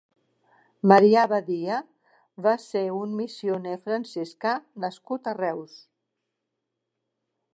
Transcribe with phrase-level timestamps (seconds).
[0.91, 1.75] Marià Badia
[2.47, 4.53] va ser un missioner franciscà
[4.85, 5.79] nascut a Reus.